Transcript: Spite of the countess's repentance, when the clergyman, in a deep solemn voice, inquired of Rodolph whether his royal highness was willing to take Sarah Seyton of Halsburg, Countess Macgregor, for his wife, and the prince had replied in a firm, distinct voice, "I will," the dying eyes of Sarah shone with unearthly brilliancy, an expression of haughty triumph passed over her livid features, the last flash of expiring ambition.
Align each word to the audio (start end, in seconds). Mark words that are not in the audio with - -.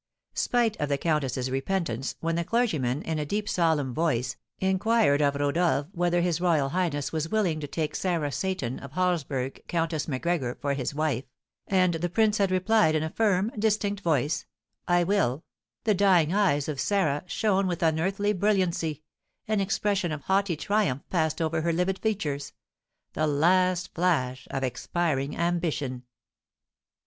Spite 0.33 0.75
of 0.79 0.89
the 0.89 0.97
countess's 0.97 1.51
repentance, 1.51 2.15
when 2.21 2.33
the 2.35 2.43
clergyman, 2.43 3.03
in 3.03 3.19
a 3.19 3.23
deep 3.27 3.47
solemn 3.47 3.93
voice, 3.93 4.35
inquired 4.57 5.21
of 5.21 5.35
Rodolph 5.35 5.89
whether 5.91 6.21
his 6.21 6.41
royal 6.41 6.69
highness 6.69 7.11
was 7.11 7.29
willing 7.29 7.59
to 7.59 7.67
take 7.67 7.95
Sarah 7.95 8.31
Seyton 8.31 8.79
of 8.79 8.93
Halsburg, 8.93 9.61
Countess 9.67 10.07
Macgregor, 10.07 10.57
for 10.59 10.73
his 10.73 10.95
wife, 10.95 11.25
and 11.67 11.93
the 11.93 12.09
prince 12.09 12.39
had 12.39 12.49
replied 12.49 12.95
in 12.95 13.03
a 13.03 13.11
firm, 13.11 13.51
distinct 13.59 14.01
voice, 14.01 14.47
"I 14.87 15.03
will," 15.03 15.43
the 15.83 15.93
dying 15.93 16.33
eyes 16.33 16.67
of 16.67 16.81
Sarah 16.81 17.21
shone 17.27 17.67
with 17.67 17.83
unearthly 17.83 18.33
brilliancy, 18.33 19.03
an 19.47 19.59
expression 19.59 20.11
of 20.11 20.21
haughty 20.23 20.55
triumph 20.55 21.03
passed 21.11 21.39
over 21.39 21.61
her 21.61 21.71
livid 21.71 21.99
features, 21.99 22.53
the 23.13 23.27
last 23.27 23.93
flash 23.93 24.47
of 24.49 24.63
expiring 24.63 25.37
ambition. 25.37 26.05